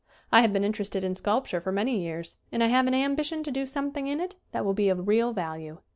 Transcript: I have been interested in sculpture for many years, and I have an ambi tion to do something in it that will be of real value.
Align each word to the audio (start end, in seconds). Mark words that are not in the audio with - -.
I 0.31 0.41
have 0.41 0.51
been 0.51 0.63
interested 0.63 1.03
in 1.03 1.13
sculpture 1.13 1.61
for 1.61 1.71
many 1.71 1.99
years, 2.01 2.35
and 2.51 2.63
I 2.63 2.67
have 2.69 2.87
an 2.87 2.95
ambi 2.95 3.23
tion 3.23 3.43
to 3.43 3.51
do 3.51 3.67
something 3.67 4.07
in 4.07 4.19
it 4.19 4.33
that 4.51 4.65
will 4.65 4.73
be 4.73 4.89
of 4.89 5.07
real 5.07 5.31
value. 5.31 5.77